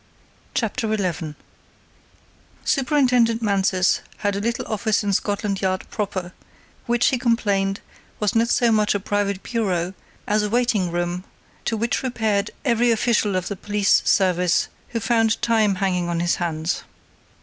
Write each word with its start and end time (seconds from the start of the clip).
CHAPTER 0.55 0.97
XI 0.97 1.35
Superintendent 2.65 3.43
Mansus 3.43 4.01
had 4.17 4.35
a 4.35 4.39
little 4.41 4.65
office 4.65 5.03
in 5.03 5.13
Scotland 5.13 5.61
Yard 5.61 5.85
proper, 5.91 6.33
which, 6.87 7.09
he 7.09 7.19
complained, 7.19 7.81
was 8.19 8.33
not 8.33 8.49
so 8.49 8.71
much 8.71 8.95
a 8.95 8.99
private 8.99 9.43
bureau, 9.43 9.93
as 10.25 10.41
a 10.41 10.49
waiting 10.49 10.89
room 10.91 11.23
to 11.65 11.77
which 11.77 12.01
repaired 12.01 12.49
every 12.65 12.89
official 12.89 13.35
of 13.35 13.47
the 13.47 13.55
police 13.55 14.01
service 14.03 14.69
who 14.87 14.99
found 14.99 15.39
time 15.43 15.75
hanging 15.75 16.09
on 16.09 16.19
his 16.19 16.37
hands. 16.37 16.81